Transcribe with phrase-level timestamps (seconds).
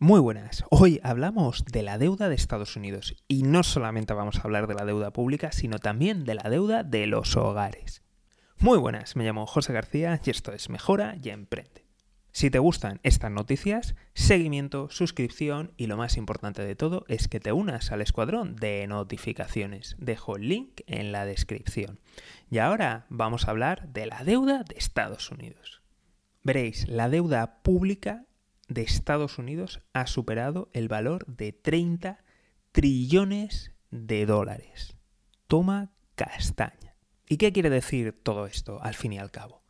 [0.00, 0.62] Muy buenas.
[0.70, 4.74] Hoy hablamos de la deuda de Estados Unidos y no solamente vamos a hablar de
[4.74, 8.04] la deuda pública, sino también de la deuda de los hogares.
[8.58, 11.84] Muy buenas, me llamo José García y esto es Mejora y Emprende.
[12.30, 17.40] Si te gustan estas noticias, seguimiento, suscripción y lo más importante de todo es que
[17.40, 19.96] te unas al escuadrón de notificaciones.
[19.98, 21.98] Dejo el link en la descripción.
[22.48, 25.82] Y ahora vamos a hablar de la deuda de Estados Unidos.
[26.44, 28.27] Veréis, la deuda pública
[28.68, 32.22] de Estados Unidos ha superado el valor de 30
[32.72, 34.96] trillones de dólares.
[35.46, 36.94] Toma castaña.
[37.28, 39.62] ¿Y qué quiere decir todo esto al fin y al cabo?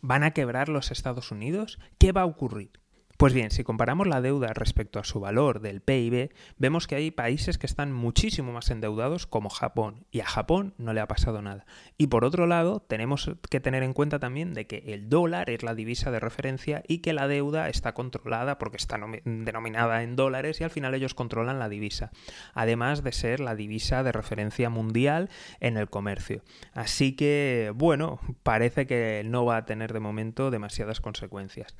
[0.00, 1.78] ¿Van a quebrar los Estados Unidos?
[1.98, 2.80] ¿Qué va a ocurrir?
[3.16, 7.10] Pues bien, si comparamos la deuda respecto a su valor del PIB, vemos que hay
[7.10, 11.40] países que están muchísimo más endeudados como Japón, y a Japón no le ha pasado
[11.40, 11.64] nada.
[11.98, 15.62] Y por otro lado, tenemos que tener en cuenta también de que el dólar es
[15.62, 20.60] la divisa de referencia y que la deuda está controlada porque está denominada en dólares
[20.60, 22.10] y al final ellos controlan la divisa,
[22.54, 26.42] además de ser la divisa de referencia mundial en el comercio.
[26.72, 31.76] Así que, bueno, parece que no va a tener de momento demasiadas consecuencias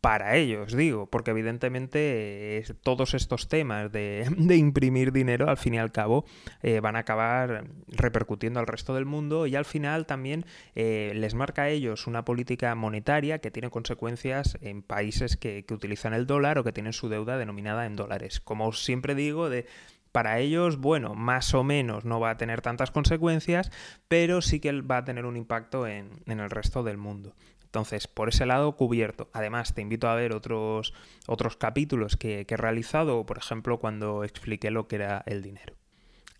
[0.00, 4.26] para ellos, digo, porque evidentemente todos estos temas de,
[4.56, 6.24] imprimir dinero al fin y al cabo
[6.62, 11.34] eh, van a acabar repercutiendo al resto del mundo y al final también eh, les
[11.34, 16.58] marca a ellos una política monetaria que tiene consecuencias en países que, utilizan el dólar
[16.58, 18.40] o que tienen su deuda denominada en dólares.
[18.40, 19.66] Como siempre digo, de
[20.10, 23.70] para ellos, bueno, más o menos no va a tener tantas consecuencias,
[24.08, 27.34] pero sí que va a tener un impacto en el resto del mundo.
[27.70, 29.30] Entonces, por ese lado, cubierto.
[29.32, 30.92] Además, te invito a ver otros,
[31.28, 35.76] otros capítulos que, he realizado, por ejemplo, cuando expliqué lo que era el dinero.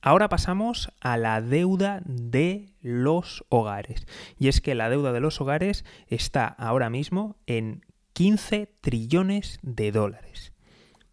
[0.03, 4.09] Ahora pasamos a la deuda de los hogares.
[4.41, 9.93] Y es que la deuda de los hogares está ahora mismo en 15 trillones de
[9.93, 10.53] dólares,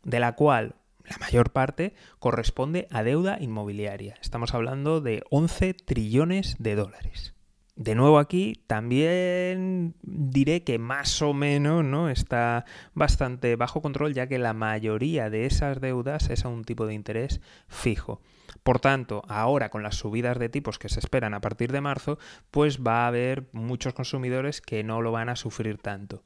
[0.02, 4.18] de la cual la mayor parte corresponde a deuda inmobiliaria.
[4.20, 7.36] Estamos hablando de 11 trillones de dólares.
[7.77, 12.10] De nuevo aquí también diré que más o menos ¿no?
[12.10, 12.65] está
[12.95, 16.95] bastante bajo control ya que la mayoría de esas deudas es a un tipo de
[16.95, 18.20] interés fijo.
[18.64, 22.17] Por tanto, ahora con las subidas de tipos que se esperan a partir de marzo,
[22.49, 26.23] pues va a haber muchos consumidores que no lo van a sufrir tanto.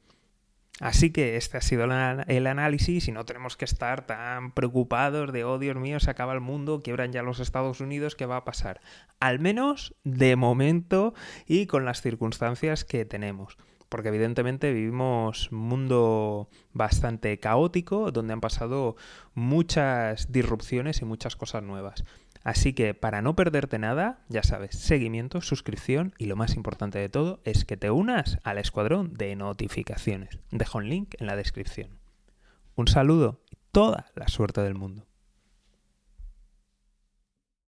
[0.80, 5.44] Así que este ha sido el análisis y no tenemos que estar tan preocupados de,
[5.44, 8.46] oh Dios mío, se acaba el mundo, quiebran ya los Estados Unidos, ¿qué va a
[8.46, 8.82] pasar?
[9.20, 11.14] Al menos de momento
[11.46, 13.58] y con las circunstancias que tenemos
[13.92, 18.96] porque evidentemente vivimos un mundo bastante caótico donde han pasado
[19.34, 22.06] muchas disrupciones y muchas cosas nuevas.
[22.44, 27.10] Así que para no perderte nada, ya sabes, seguimiento, suscripción y lo más importante de
[27.10, 30.40] todo es que te unas al escuadrón de notificaciones.
[30.50, 32.00] Dejo un link en la descripción.
[32.76, 35.06] Un saludo y toda la suerte del mundo.